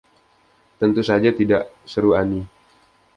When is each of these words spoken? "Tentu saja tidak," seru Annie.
"Tentu 0.81 1.01
saja 1.09 1.29
tidak," 1.39 1.63
seru 1.91 2.11
Annie. 2.21 2.45